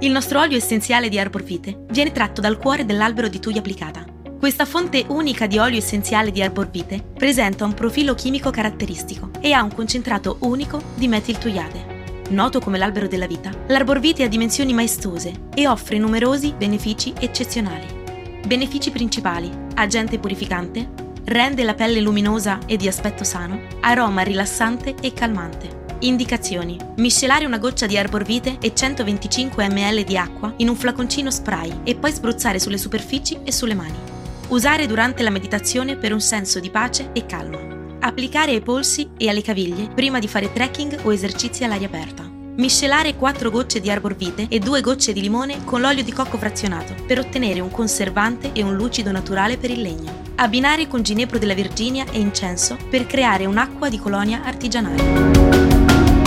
Il 0.00 0.10
nostro 0.10 0.40
olio 0.40 0.56
essenziale 0.56 1.08
di 1.08 1.18
Arbor 1.18 1.44
Vite 1.44 1.84
viene 1.90 2.10
tratto 2.10 2.40
dal 2.40 2.58
cuore 2.58 2.84
dell'albero 2.84 3.28
di 3.28 3.38
Tuia 3.38 3.60
applicata. 3.60 4.04
Questa 4.38 4.64
fonte 4.64 5.04
unica 5.08 5.46
di 5.46 5.56
olio 5.56 5.78
essenziale 5.78 6.30
di 6.30 6.42
Arbor 6.42 6.68
Vite 6.68 7.00
presenta 7.16 7.64
un 7.64 7.72
profilo 7.74 8.12
chimico 8.14 8.50
caratteristico 8.50 9.30
e 9.40 9.52
ha 9.52 9.62
un 9.62 9.72
concentrato 9.72 10.38
unico 10.40 10.82
di 10.96 11.08
metiltuiate. 11.08 11.92
Noto 12.30 12.58
come 12.58 12.76
l'albero 12.76 13.06
della 13.06 13.26
vita, 13.26 13.50
l'Arbor 13.68 14.00
Vite 14.00 14.24
ha 14.24 14.28
dimensioni 14.28 14.74
maestose 14.74 15.32
e 15.54 15.66
offre 15.68 15.96
numerosi 15.96 16.52
benefici 16.52 17.14
eccezionali. 17.18 17.86
Benefici 18.46 18.90
principali: 18.90 19.50
agente 19.74 20.18
purificante, 20.18 20.90
rende 21.26 21.62
la 21.62 21.74
pelle 21.74 22.00
luminosa 22.00 22.58
e 22.66 22.76
di 22.76 22.88
aspetto 22.88 23.24
sano, 23.24 23.60
aroma 23.80 24.22
rilassante 24.22 24.96
e 25.00 25.12
calmante. 25.14 25.83
Indicazioni. 26.04 26.76
Miscelare 26.96 27.46
una 27.46 27.56
goccia 27.56 27.86
di 27.86 27.96
Arbor 27.96 28.24
Vite 28.24 28.58
e 28.60 28.74
125 28.74 29.70
ml 29.70 30.04
di 30.04 30.18
acqua 30.18 30.52
in 30.58 30.68
un 30.68 30.76
flaconcino 30.76 31.30
spray 31.30 31.80
e 31.82 31.94
poi 31.94 32.12
spruzzare 32.12 32.58
sulle 32.58 32.76
superfici 32.76 33.38
e 33.42 33.50
sulle 33.50 33.72
mani. 33.72 33.96
Usare 34.48 34.86
durante 34.86 35.22
la 35.22 35.30
meditazione 35.30 35.96
per 35.96 36.12
un 36.12 36.20
senso 36.20 36.60
di 36.60 36.68
pace 36.68 37.08
e 37.14 37.24
calma. 37.24 37.96
Applicare 38.00 38.52
ai 38.52 38.60
polsi 38.60 39.08
e 39.16 39.30
alle 39.30 39.40
caviglie 39.40 39.88
prima 39.94 40.18
di 40.18 40.28
fare 40.28 40.52
trekking 40.52 41.00
o 41.04 41.12
esercizi 41.12 41.64
all'aria 41.64 41.86
aperta. 41.86 42.30
Miscelare 42.56 43.16
4 43.16 43.50
gocce 43.50 43.80
di 43.80 43.90
Arbor 43.90 44.14
Vite 44.14 44.46
e 44.50 44.58
2 44.58 44.80
gocce 44.82 45.14
di 45.14 45.22
limone 45.22 45.64
con 45.64 45.80
l'olio 45.80 46.04
di 46.04 46.12
cocco 46.12 46.36
frazionato 46.36 46.94
per 47.06 47.18
ottenere 47.18 47.60
un 47.60 47.70
conservante 47.70 48.50
e 48.52 48.62
un 48.62 48.76
lucido 48.76 49.10
naturale 49.10 49.56
per 49.56 49.70
il 49.70 49.80
legno. 49.80 50.23
Abbinare 50.36 50.88
con 50.88 51.02
ginepro 51.02 51.38
della 51.38 51.54
Virginia 51.54 52.04
e 52.10 52.18
incenso 52.18 52.76
per 52.90 53.06
creare 53.06 53.46
un'acqua 53.46 53.88
di 53.88 54.00
colonia 54.00 54.42
artigianale. 54.42 56.23